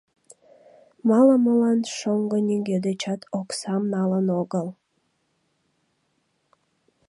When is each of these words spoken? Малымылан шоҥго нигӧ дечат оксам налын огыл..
Малымылан 1.07 1.79
шоҥго 1.97 2.37
нигӧ 2.47 2.77
дечат 2.85 3.21
оксам 3.39 3.83
налын 3.93 4.27
огыл.. 4.41 4.67